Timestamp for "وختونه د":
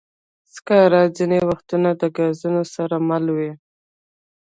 1.49-2.03